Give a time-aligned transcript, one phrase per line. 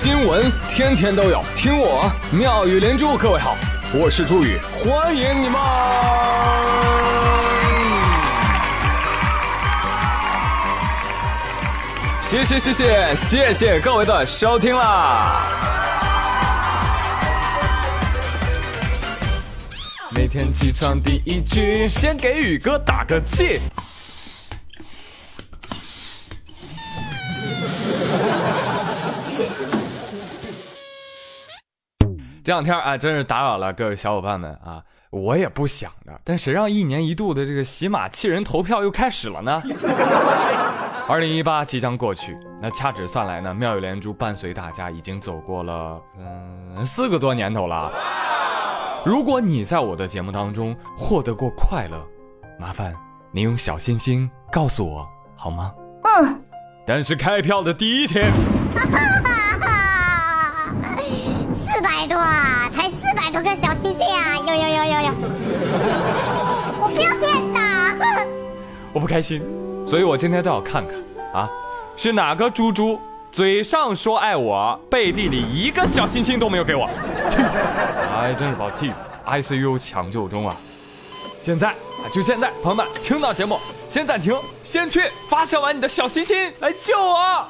[0.00, 3.16] 新闻天天都有，听我妙语连珠。
[3.16, 3.56] 各位好，
[3.92, 5.60] 我是朱宇，欢迎你们！
[12.22, 15.42] 谢谢谢谢谢谢各位的收听啦！
[20.10, 23.60] 每天起床第一句，先给宇哥打个气。
[32.48, 34.82] 这两天啊，真是打扰了各位小伙伴们啊！
[35.10, 39.62] 我也不想的，但谁让一年一度的这个喜马气人投票又开始了呢？
[41.06, 47.92] 二零一八即将过去，那掐指算来呢，妙语连珠伴随大家已经走过了嗯四个多年头了。
[49.04, 52.02] 如果你在我的节目当中获得过快乐，
[52.58, 52.94] 麻烦
[53.30, 55.06] 你用小心心告诉我
[55.36, 55.74] 好吗？
[56.04, 56.42] 嗯。
[56.86, 58.32] 但是开票的第一天。
[62.18, 64.36] 哇才四百多颗小星星啊！
[64.38, 65.14] 有有有有有！
[66.80, 67.94] 我不要变大，
[68.92, 69.40] 我不开心，
[69.86, 70.96] 所以我今天都要看看
[71.32, 71.48] 啊，
[71.96, 76.88] 是哪个猪猪嘴上说爱我，背地里一个小星星都没有给我，
[77.30, 77.44] 气死！
[78.16, 80.56] 哎，真是把我气死！ICU 抢救中啊！
[81.40, 81.72] 现在
[82.12, 87.46] 就现在，朋友们听到节目先暂停，先去发射完你的小心心来救我，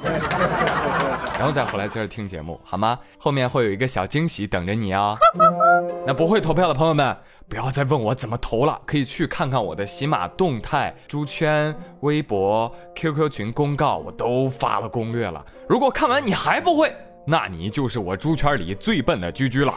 [1.39, 2.99] 然后再回来接着听节目，好吗？
[3.17, 5.17] 后面会有一个小惊喜等着你哦。
[6.05, 7.17] 那不会投票的朋友们，
[7.49, 15.45] 不要再问我怎么投了，可以去看看我的喜马动态、猪圈、微博、QQ 群公告，我都发了攻略了。
[15.69, 16.93] 如果看完你还不会。
[17.31, 19.71] 那你就是我猪圈里最笨的居居了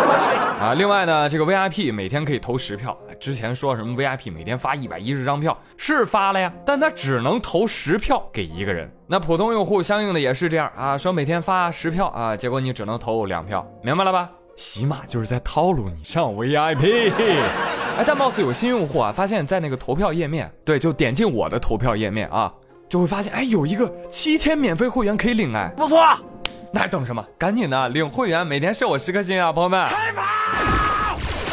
[0.58, 0.72] 啊！
[0.72, 2.96] 另外呢，这个 VIP 每天可以投十票。
[3.20, 8.90] 之前说什么 VIP 每天发一百一十张票是发了呀，但他只能投十票给一个人。
[9.06, 14.30] 那普通用户相应的也是这样啊，说每天发十票啊，结果你只能投两票，明白了吧？
[14.56, 17.12] 起码就是在套路你上 VIP。
[17.98, 22.50] 哎，但貌似有新用户啊，发现在那个投票页面，对，就点进我的投票页面啊，
[22.88, 25.98] 就会发现哎，有一个七天免费会员可以领哎，不错。
[26.72, 27.24] 那还等什么？
[27.38, 29.88] 赶紧的，领会员，每天射我十颗星啊，朋友们！
[29.88, 30.22] 开跑！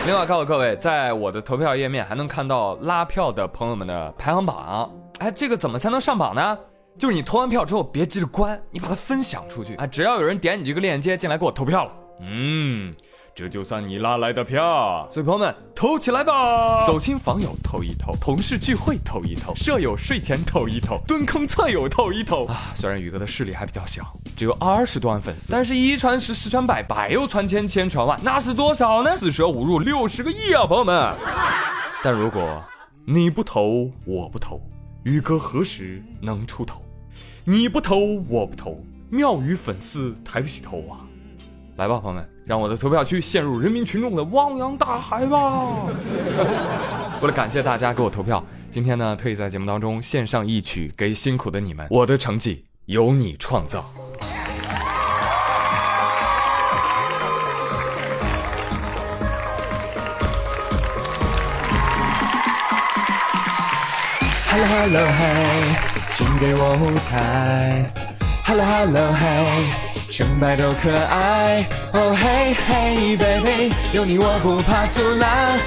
[0.05, 4.91] 另外告诉各位，在我的投票页面还能看到拉票的朋友们的排行榜。
[5.19, 6.57] 哎，这个怎么才能上榜呢？
[6.99, 9.87] 就是你投完票之后，别急着关，你把它分享出去啊！
[9.87, 12.93] 只要有人点你这个链接进来给我投票了，嗯。
[13.35, 16.85] 这就算你拉来的票，所以朋友们投起来吧！
[16.85, 22.55] 走亲访友投一投，同事聚会投一投，舍友睡前投一投，蹲坑测友投一投啊！
[22.75, 24.05] 虽然宇哥的势力还比较小，
[24.37, 29.09] 只有二十多万粉丝，但是一传十，十传百，百又传千，千传万，那是多少呢？
[29.15, 31.15] 四舍五入六十个亿啊，朋友们！
[32.03, 32.63] 但如果
[33.03, 34.61] 你不投，我不投，
[35.05, 36.83] 宇哥何时能出头？
[37.45, 37.97] 你不投，
[38.29, 38.79] 我不投，
[39.09, 41.01] 妙宇粉丝抬不起头啊！
[41.77, 45.63] 来吧，朋友们，让我的投票区陷入人民群众的汪洋大海吧！
[47.21, 51.87] 为了感谢大家给我投票，今天呢，特意在节目当中献上一曲给辛苦的你们。
[51.89, 53.85] 我的成绩由你创造。
[64.49, 65.75] Hello Hello Hey，
[66.09, 67.89] 请给我舞台。
[68.45, 69.92] Hello Hello Hey。
[70.15, 75.57] 成败都可爱，哦嘿嘿，baby，有你我不怕阻拦，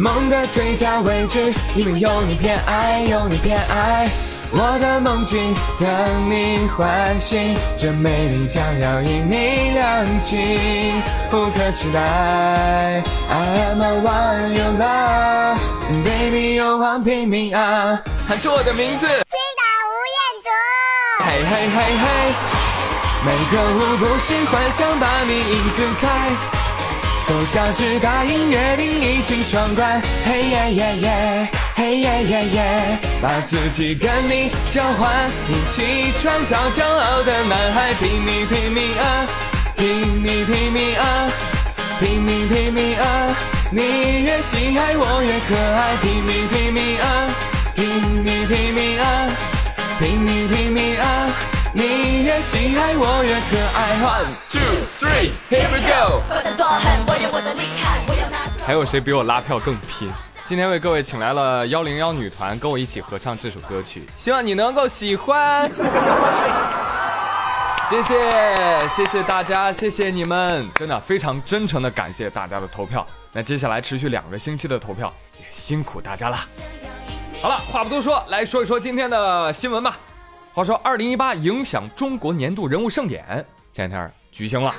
[0.00, 4.08] 梦的最佳位置，因为有你偏爱，有你偏爱，
[4.52, 10.92] 我的梦境等你唤醒，这美丽将要因你亮起，
[11.28, 13.02] 不可取代。
[13.28, 20.48] I'm a one you love，baby you want 拼命啊，喊出我的名字，青岛吴彦祖，
[21.24, 22.57] 嘿嘿嘿嘿。
[23.24, 26.30] 每个舞步是幻想把你影子猜，
[27.26, 30.00] 都想只答应约定一起闯关。
[30.24, 37.92] 嘿耶耶耶，嘿耶耶耶，把自己跟你交换，一起创造骄傲的男孩。
[37.94, 39.26] 拼命拼命啊，
[39.76, 39.86] 拼
[40.22, 41.30] 命拼命啊，
[41.98, 43.36] 拼命拼命啊，
[43.72, 45.96] 你越心爱我越可爱。
[46.02, 47.34] 拼命拼命啊，
[47.74, 47.84] 拼
[48.22, 49.28] 命拼命啊，
[49.98, 51.04] 拼命拼命啊。
[51.74, 52.07] 你
[52.40, 53.96] 喜爱我越可爱。
[54.00, 54.60] One two
[54.98, 56.22] three, here we go。
[58.64, 60.10] 还有谁比我拉票更拼？
[60.44, 65.70] 今天为各位请来了幺零幺女团，跟我一起合唱这首歌曲，希望你能够喜欢。
[67.90, 73.06] 谢谢谢谢大家，谢谢你们，真的非常真诚的感谢大家的投票。
[73.32, 76.38] 那接下来持续两个星期的投票，也辛苦大家了。
[77.42, 79.98] 好了，话不多说，来说一说今天的新闻吧。
[80.58, 83.24] 话说，二零一八影响中国年度人物盛典。
[83.72, 84.74] 前两天举行了，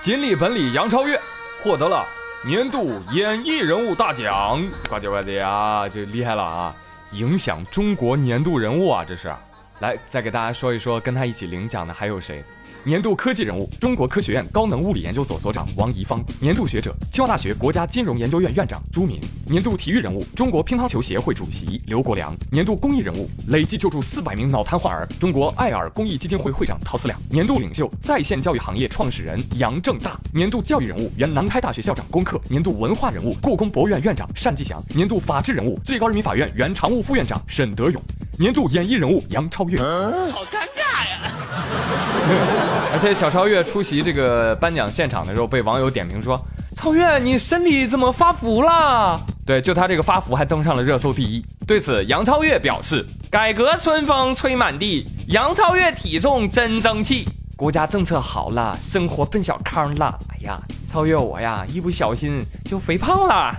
[0.00, 1.20] 锦鲤本里杨超越
[1.60, 2.06] 获得了
[2.44, 6.72] 年度演艺人物大奖，呱唧呱唧啊，这厉害了啊！
[7.10, 9.34] 影响中国年度人物啊，这是。
[9.80, 12.44] 来，再给大家说一说，跟他一起领奖的还有谁？
[12.86, 38.00] 年度科技人物，中国科学院高能物理研究所所长王贻芳；年度学者，清华大学国家金融研究院院长朱民；年度体育人物，中国乒乓球协会主席刘国梁；年度公益人物，累计救助四百名脑瘫患儿，中国爱尔公益基金会会长陶思亮；年度领袖，在线教育行业创始人杨正大；年度教育人物，原南开大学校长龚克；年度文化人物，故宫博物院院长单霁翔；年度法治人物，最高人民法院原常务副院长沈德勇；
[38.38, 39.76] 年度演艺人物，杨超越。
[39.76, 41.35] 好尴尬呀！
[42.92, 46.40] 而且小超越出席这个颁奖现场的时候，被网友点评说
[46.76, 51.44] ：“超越，你身体怎么发福了？”对，就他这个发福还登上了热搜第一。
[51.66, 57.28] 对此，杨超越表示：“改革春风吹满地，杨超越体重真争气。
[57.56, 60.18] 国家政策好了，生活奔小康了。
[60.30, 60.58] 哎呀，
[60.90, 63.54] 超越我呀，一不小心就肥胖了。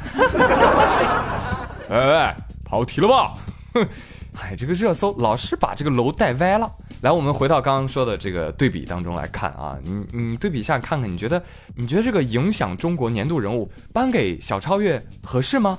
[1.89, 3.33] ”哎，跑题了吧？
[3.73, 3.87] 哼，
[4.41, 6.69] 哎，这个热搜老是把这个楼带歪了。
[7.01, 11.41] 来，我们回到刚刚说的这个对比当中来看啊，你你对比一下看看，你觉得
[11.75, 15.77] 你觉得这个影响中国年度人物颁给小超越合适吗？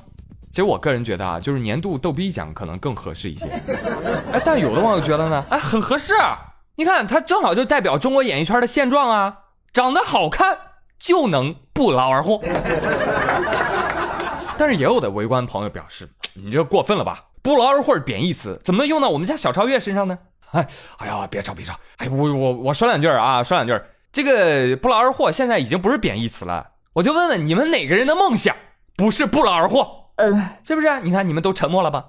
[0.50, 3.46] 其实我个人觉得啊，就是年度逗逼奖可能更合适一些。
[4.32, 6.14] 哎，但有的网友觉得呢，哎，很合适。
[6.76, 9.38] 你看他正好就代表中国演艺圈的现状啊，
[9.72, 10.56] 长得好看
[11.00, 12.40] 就能不劳而获。
[14.56, 17.24] 但是也有的围观朋友表示，你这过分了吧？
[17.42, 20.16] 不劳而获是贬义词，怎么能用到我们家小超越身上呢？
[20.52, 20.66] 哎，
[20.98, 21.78] 哎呀，别吵别吵！
[21.98, 23.78] 哎，我我我说两句啊，说两句。
[24.10, 26.70] 这个不劳而获现在已经不是贬义词了。
[26.94, 28.56] 我就问问你们哪个人的梦想
[28.96, 30.10] 不是不劳而获？
[30.16, 31.00] 嗯，是不是？
[31.00, 32.04] 你看你们都沉默了吧？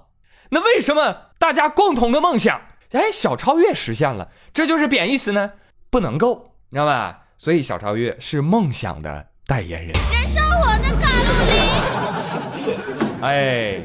[0.51, 5.51] 那为什么大家共同的梦想，哎，小超越实现了，这就是贬义词呢？
[5.89, 7.23] 不能够，你知道吧？
[7.37, 9.91] 所以小超越是梦想的代言人。
[10.11, 12.77] 燃烧我的卡路里！
[13.21, 13.81] 哎，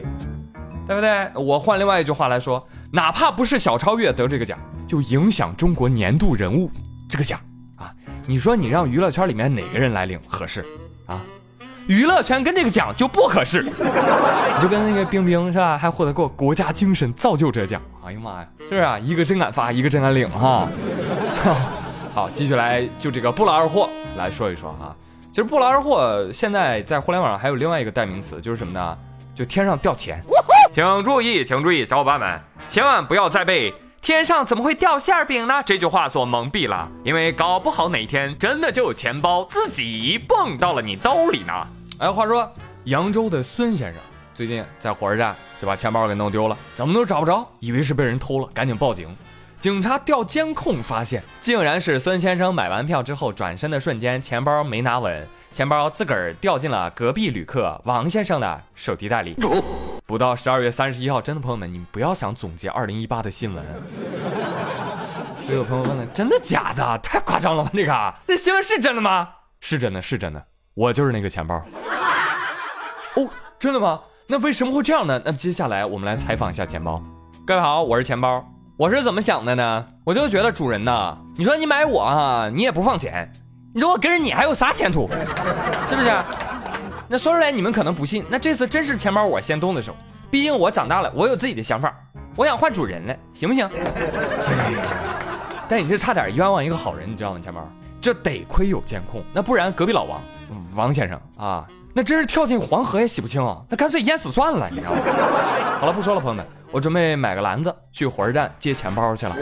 [0.86, 1.30] 对不对？
[1.34, 2.66] 我换另外一句话来说。
[2.94, 4.56] 哪怕不是小超越得这个奖，
[4.86, 6.70] 就影响中国年度人物
[7.10, 7.40] 这个奖
[7.76, 7.90] 啊！
[8.24, 10.64] 你说你让娱乐圈里面哪个人来领合适
[11.06, 11.20] 啊？
[11.88, 13.62] 娱乐圈跟这个奖就不合适。
[13.66, 15.76] 你就跟那个冰冰是吧？
[15.76, 17.82] 还获得过国家精神造就者奖。
[18.06, 18.96] 哎呀妈呀，是不是啊？
[18.96, 20.68] 一个真敢发，一个真敢领哈。
[22.14, 24.94] 好，继续来就这个不劳而获来说一说哈。
[25.30, 28.96] 其实不劳而获现在在互联网上还有另外一个代名词，就是什么呢？
[29.34, 30.22] 就天上掉钱。
[30.74, 33.72] 请注意，请注意，小伙伴们，千万不要再被
[34.02, 41.52] “天上怎么会掉馅饼呢”这句话所蒙蔽了，因为搞不好哪天真的就有钱包自己蹦到了你兜里呢。
[42.00, 42.52] 哎，话说
[42.86, 44.02] 扬州的孙先生
[44.34, 49.08] 最近在火车站就把钱包给弄丢了，怎么都找不着，以为是被人偷了，赶紧报警。
[49.60, 59.36] 警察调监控发现，竟然是孙先生买完票之后转身的瞬间，钱包没拿稳，钱包自个儿掉进了隔壁旅客王先生的手提袋里。
[60.06, 63.64] 不到十二月三十一号，真的朋友们，你们不要想总结二零一八的新闻。
[65.48, 66.96] 又 有朋友问了，真的假的？
[67.02, 67.70] 太夸张了吧？
[67.72, 69.28] 这个这新闻是真的吗？
[69.60, 71.56] 是真的，是真的，我就是那个钱包。
[73.14, 73.26] 哦，
[73.58, 73.98] 真的吗？
[74.26, 75.20] 那为什么会这样呢？
[75.24, 77.02] 那接下来我们来采访一下钱包。
[77.46, 78.44] 各位好，我是钱包。
[78.76, 79.86] 我是怎么想的呢？
[80.04, 83.32] 我就觉得主人呐，你说你买我啊，你也不放钱，
[83.72, 85.08] 你说我跟着你还有啥前途？
[85.88, 86.10] 是不是？
[87.14, 89.94] 那说出来你们可能不信，那这次真是钱包我先动的手，
[90.32, 91.94] 毕竟我长大了，我有自己的想法，
[92.34, 93.70] 我想换主人了，行不 行？
[94.40, 94.52] 行。
[95.68, 97.38] 但你这差点冤枉一个好人，你知道吗？
[97.40, 97.64] 钱包，
[98.00, 100.20] 这得亏有监控，那不然隔壁老王，
[100.74, 104.98] 王先生啊，那真是跳进黄河也洗不清啊，那干脆淹死算了，你知道吗？
[105.78, 109.36] 好了，不说了，朋友们，我准备买个篮子去火车站接钱包去了。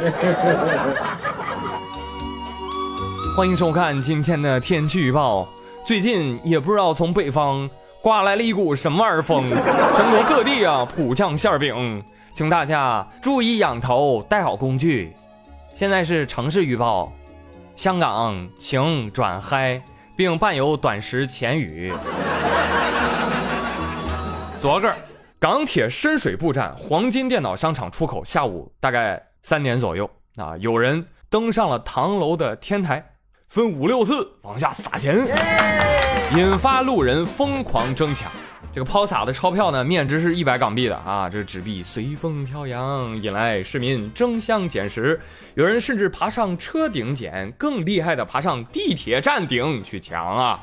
[3.35, 5.49] 欢迎收看今天的天气预报。
[5.85, 7.69] 最近也不知道从北方
[8.01, 15.13] 刮来了一股什么玩意儿风， 全国各地啊普降馅饼，请大家注意仰头，带好工具。
[15.75, 17.13] 现在是城市预报，
[17.75, 19.83] 香港晴转嗨，
[20.15, 21.93] 并伴有短时浅雨。
[24.57, 24.97] 昨个儿
[25.41, 33.05] 港铁深水埗站黄金电脑商场出口下午大概三点左右啊，有人登上了唐楼的天台。
[33.53, 35.15] 分五六次往下撒钱，
[36.35, 38.33] 引发路人疯狂争抢。
[38.75, 45.21] 这个抛洒的钞票呢，面值是一百港币的啊，这纸币随风飘扬，引来市民争相捡拾。
[45.53, 50.59] 有人甚至爬上车顶捡，更厉害的爬上地铁站顶去抢啊！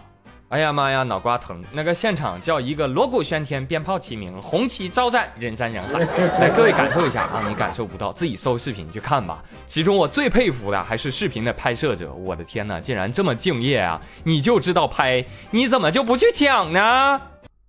[0.50, 1.64] 哎呀妈呀，脑瓜疼！
[1.72, 6.00] 那个现场叫一个锣鼓喧天，鞭炮齐鸣，红旗招展，人山人海。
[6.42, 7.44] 来，各位感受一下啊！
[7.48, 9.44] 你感受不到，自己搜视频去看吧。
[9.68, 14.02] 其中我最佩服的还是视频的拍摄者，我的天哪，竟然这么敬业啊！
[14.24, 17.22] 你就知道拍，你怎么就不去抢呢？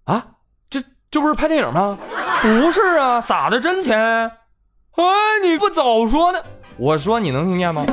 [0.05, 0.27] 啊，
[0.71, 1.99] 这这不是拍电影吗？
[2.41, 3.99] 不是啊，撒的真钱。
[3.99, 5.05] 哎，
[5.43, 6.39] 你不早说呢？
[6.79, 7.85] 我说你能听见吗？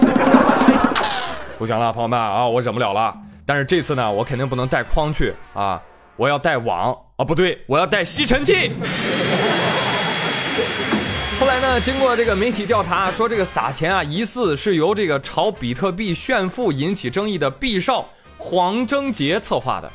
[1.60, 3.14] 不行了，朋友们啊，我忍不了了。
[3.48, 5.82] 但是这次呢，我肯定不能带筐去啊！
[6.18, 8.72] 我要带网啊，不对，我要带吸尘器。
[11.40, 19.90] 后来呢，经过这个媒体调查，说这个撒钱啊，疑似是由这个炒比特币炫富引起争议的毕少黄征杰策划的。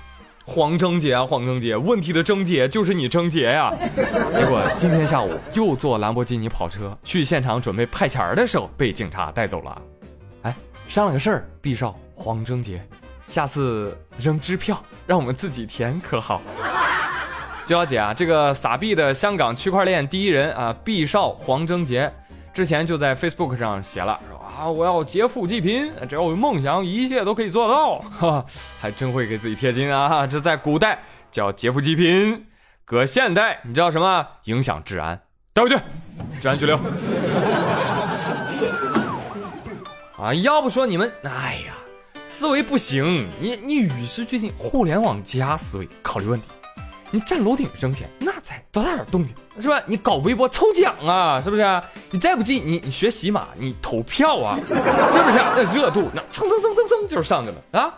[0.46, 3.70] 黄征杰啊，黄征杰，问题的症结就是你征杰呀！
[4.34, 9.82] 结果今天下午又坐兰博基尼跑车去现场准备派钱的时候，被警察带走了。
[10.42, 10.56] 哎，
[10.88, 12.82] 商量个事儿，毕少黄征杰。
[13.32, 16.42] 下次扔支票，让我们自己填可好？
[17.64, 22.12] 据了解啊，这个撒币的香港区块链第一人啊，毕少黄征杰，
[22.52, 28.00] 之前就在 Facebook 上写了，说啊，我要劫富济贫，只要有梦想，一切都可以做到。
[28.00, 28.44] 哈，
[28.78, 30.26] 还真会给自己贴金啊！
[30.26, 30.98] 这在古代
[31.30, 32.44] 叫劫富济贫，
[32.84, 34.26] 搁现代你知道什么？
[34.44, 35.18] 影响治安，
[35.54, 35.76] 带回去，
[36.42, 36.76] 治安拘留。
[40.20, 41.72] 啊，要不说你们，哎呀。
[42.28, 46.46] 思维不行，你你与时俱进，互联网加思维考虑问题。
[47.10, 49.82] 你站楼顶挣钱，那才多大点动静是吧？
[49.86, 51.82] 你搞微博抽奖啊，是不是？
[52.10, 55.38] 你再不济，你你学习马，你投票啊，是不是？
[55.54, 57.92] 那热度那蹭蹭蹭蹭蹭就是上去了啊！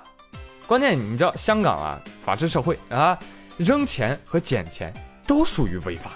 [0.67, 3.17] 关键你知道香港啊，法治社会啊，
[3.57, 4.93] 扔钱和捡钱
[5.29, 6.11] 都属于违法。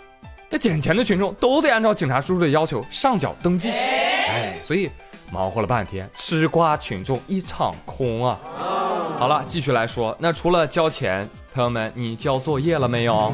[0.51, 4.91] 那捡钱的群众都得按照警察叔叔的要求上缴登记，哎，所以。
[5.31, 8.39] 忙活了半天，吃瓜群众一场空啊！
[9.19, 13.33] 好了，继续来说，那除了交钱，朋友们，你交作业了没有？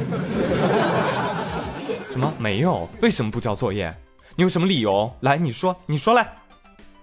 [2.10, 2.88] 什么没有？
[3.02, 3.94] 为什么不交作业？
[4.34, 5.12] 你有什么理由？
[5.20, 6.26] 来，你说，你说来。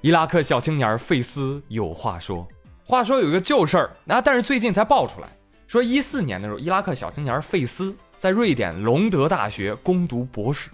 [0.01, 2.47] 伊拉克小青年费斯有话说。
[2.83, 5.27] 话说有一个旧事儿，那但是最近才爆出来，
[5.67, 10.69] 说一四年的时候，伊拉克小青年费斯在瑞典隆德大学攻读博士。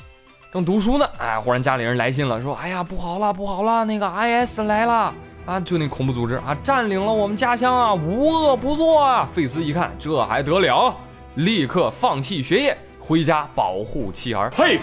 [0.58, 5.14] 正读书呢，哎，忽然家里人来信了，说：“哎呀，不好了，不好了，那个 IS 来了
[5.46, 5.60] 啊！
[5.60, 10.98] 就那恐怖组织啊，占领了我们家乡啊，无恶不作啊！”费斯一看，这还得了，
[11.36, 14.52] 立刻放弃学业，回家保护妻儿。
[14.58, 14.80] 嘿，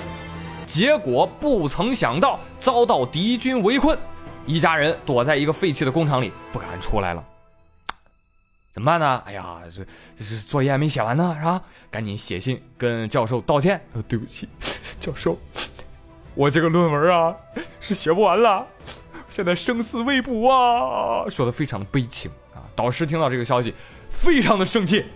[0.65, 3.99] 结果不曾想到遭到敌军围困，
[4.47, 7.25] 一家人躲在一个废弃的工厂里，不敢出来了。
[8.73, 9.23] 怎么办呢？
[9.27, 9.85] 哎呀，这
[10.17, 11.61] 这是作业还没写完呢，是吧？
[11.91, 14.49] 赶紧写信跟教授道歉，对不起。
[15.01, 15.37] 教授，
[16.35, 17.35] 我这个论文啊
[17.81, 18.67] 是写不完了，
[19.29, 22.63] 现在生死未卜啊，说的非常的悲情啊。
[22.75, 23.73] 导师听到这个消息，
[24.11, 25.07] 非常的生气，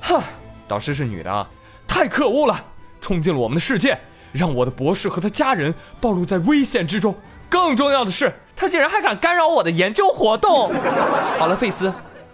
[0.00, 0.22] 哈，
[0.66, 1.48] 导师是女的啊，
[1.86, 2.64] 太可恶了，
[3.00, 3.98] 冲进了我们的世界，
[4.32, 7.14] 让我的博士和他家人暴露在危险之中。
[7.48, 10.72] 更重要的是，他竟然还敢干扰我的研究活动。
[11.38, 11.92] 好了，费斯，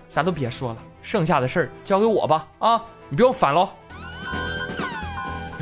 [0.08, 3.68] 啥都别说了，剩下的事儿交给我吧，啊，你不用烦喽。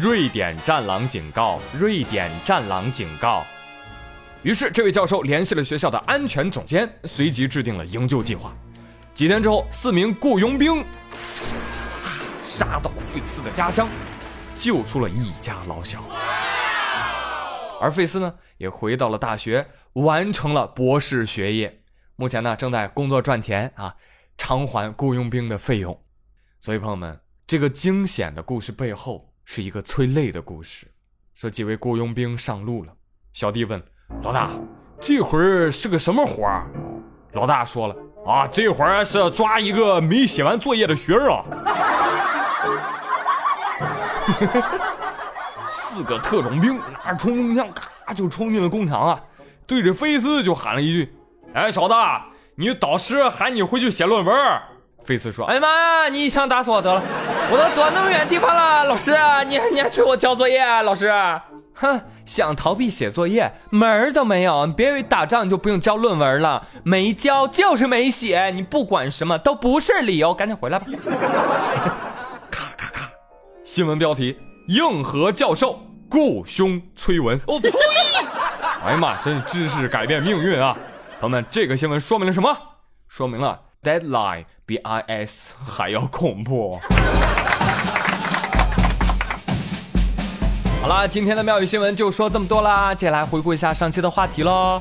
[0.01, 1.59] 瑞典战狼警告！
[1.77, 3.45] 瑞典战狼警告！
[4.45, 8.55] 于是，这位教授联系了学校的安全总监，随即制定了营救计划。
[9.13, 10.85] 几天之后，四名雇佣兵
[12.45, 13.89] 杀到费斯的家乡，
[14.55, 16.01] 救出了一家老小。
[17.81, 21.83] 而费斯呢，也回到了大学，完成了博士学业。
[22.15, 23.97] 目前呢，正在工作赚钱啊，
[24.37, 26.01] 偿还雇佣兵的费用。
[26.61, 29.25] 所以，朋友们，这个惊险的故事背后。
[29.51, 30.87] 是一个催泪的故事，
[31.35, 32.93] 说几位雇佣兵上路了。
[33.33, 33.83] 小弟问
[34.23, 34.51] 老大
[35.01, 36.67] ：“这会儿是个什么活儿？”
[37.33, 37.97] 老大说了
[38.31, 41.43] ：“啊，这会儿是抓一个没写完作业的学生。
[45.73, 49.25] ”四个特种兵拿着冲锋枪，咔就冲进了工厂啊，
[49.67, 51.11] 对着菲斯就喊了一句
[51.57, 51.95] ：“哎，小子，
[52.55, 54.37] 你导师喊你回去写论文。”
[55.07, 57.03] 菲斯说：“哎妈，你一枪打死我得了，
[57.51, 58.85] 我都躲那么远地方了。
[58.85, 60.65] 老师，你你还催我交作业？
[60.83, 61.11] 老师，
[61.75, 64.67] 哼，想逃避写作业，门儿都没有。
[64.67, 70.35] 你别以为打仗你就不用交论文了，没交就是没写，你不管什么都不是理由。
[70.35, 70.87] 赶紧回来吧。
[72.51, 73.11] ”咔咔咔，
[73.65, 74.39] 新闻标题：
[74.69, 77.41] 硬核教授雇凶催文。
[77.47, 77.71] 我呸！
[78.85, 80.77] 哎呀妈，真是知识改变命运啊！
[81.21, 82.57] 朋友们，这个新闻说明了什么？
[83.09, 83.61] 说明了。
[83.83, 86.81] Deadline 比 IS 还要恐怖。
[90.89, 92.95] 好啦，今天的妙语新闻就说这么多啦。
[92.95, 94.81] 接下来回顾一下上期的话题喽。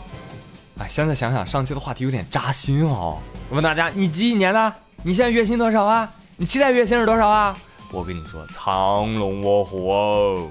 [0.77, 3.17] 哎，现在想想上期的话题有点扎心哦。
[3.49, 4.73] 我问大家，你几几年的？
[5.03, 6.09] 你现在月薪多少啊？
[6.37, 7.57] 你期待月薪是多少啊？
[7.91, 10.49] 我跟你说，藏龙卧虎哦。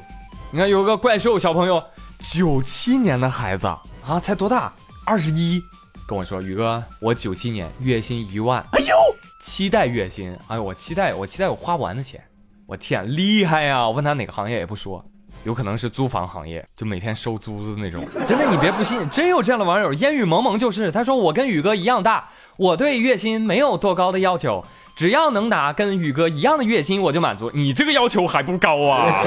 [0.50, 1.82] 你看有个怪兽小朋友，
[2.18, 4.70] 九七年的孩子啊，才多大？
[5.06, 5.58] 二十一，
[6.06, 8.62] 跟我说宇哥，我九七年月薪一万。
[8.72, 8.94] 哎呦，
[9.40, 12.22] 期待月薪，哎呦，我期待，我期待我花不完的钱。
[12.66, 13.86] 我天，厉害呀！
[13.86, 15.02] 我问他哪个行业也不说，
[15.44, 18.04] 有可能是租房行业，就每天收租子那种。
[18.26, 20.90] 真的，你别不信，真有这样的网友，烟雨蒙蒙就是。
[20.90, 22.26] 他说我跟宇哥一样大，
[22.56, 24.64] 我对月薪没有多高的要求，
[24.96, 27.50] 只要能拿跟宇哥一样的月薪我就满足。
[27.54, 29.22] 你这个要求还不高啊？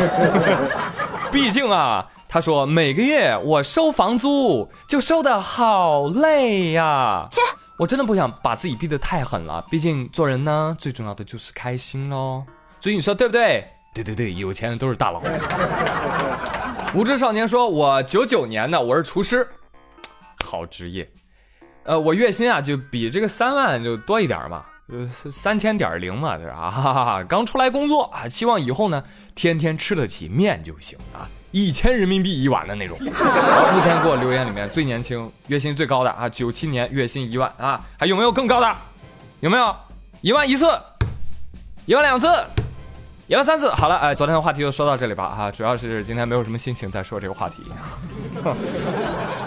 [1.32, 7.28] 毕竟啊，他说每个月我收房租就收的好累呀。
[7.32, 7.39] 切，
[7.78, 12.44] 我真的不想把自己逼得太狠了，毕竟做人呢，最重要的就是开心喽。
[12.82, 13.66] 所以你说对不对？
[14.03, 15.22] 对对对，有钱的都是大佬。
[16.96, 19.48] 无知少年说：“我九九年的，我是厨师，
[20.46, 21.10] 好职业。
[21.84, 26.72] 呃，我月薪啊就比这个三万就多一点嘛，呃三千点零嘛，对吧？
[26.72, 29.03] 哈哈哈，刚出来工作啊，希望以后呢
[29.36, 32.98] 天天吃得起面就行啊，一千人民币一碗的那种。
[33.03, 38.75] 目前给我留言里面最年轻、月薪最高的啊，九七年月薪一万啊，还有没有更高的？
[39.41, 39.75] 有没有
[40.22, 40.65] 一万一次？
[41.86, 42.27] 一万两次？”
[43.29, 47.62] 一万三次，好了，哎，昨天的话题就说到这里吧，哈，主要是今天没有什么心情再说这个话题。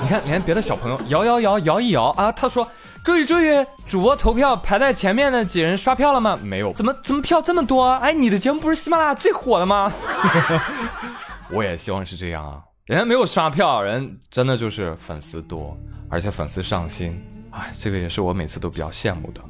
[0.00, 2.64] 你看，连别的小朋友摇摇摇摇一摇啊，他说
[3.02, 6.38] 注意注意，主播投票排在前面的几人刷票了吗？
[6.44, 7.90] 没有，怎么怎么票这么多？
[7.94, 9.92] 哎，你的节目不是喜马拉雅最火的吗？
[11.50, 15.76] 我也希望是这样啊，人家没有刷票，人真的就是粉丝多，
[16.08, 17.20] 而且粉丝上心，
[17.50, 19.40] 哎，这个也是我每次都比较羡慕的。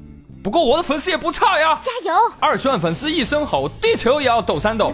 [0.43, 2.17] 不过我的粉丝也不差呀，加油！
[2.41, 4.93] 二十万粉丝一声吼，地球也要抖三抖。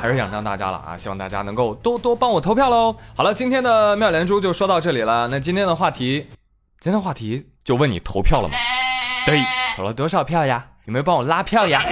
[0.00, 0.96] 还是仰仗大家了啊！
[0.96, 2.94] 希望大家能够多多帮我投票喽。
[3.16, 5.26] 好了，今天的妙连珠就说到这里了。
[5.28, 6.26] 那今天的话题，
[6.80, 8.54] 今天的话题就问你投票了吗？
[9.24, 9.42] 对，
[9.76, 10.66] 投了多少票呀？
[10.84, 11.82] 有没有帮我拉票呀？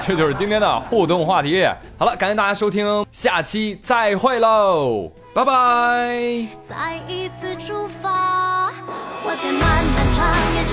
[0.00, 1.62] 这就是今天的互动话题。
[1.98, 5.52] 好了，感谢大家收听，下期再会喽，拜拜。
[6.62, 8.59] 再一次出发，
[9.22, 10.18] 我在漫漫长
[10.54, 10.64] 夜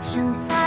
[0.00, 0.57] 想在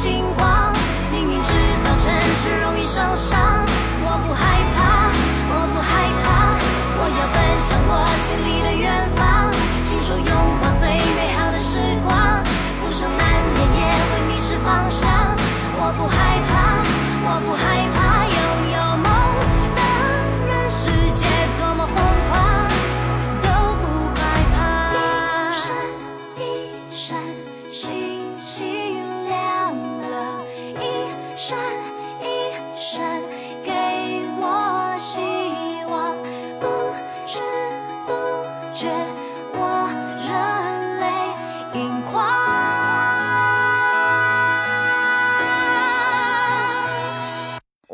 [0.00, 0.57] 星光，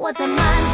[0.05, 0.74] 我在漫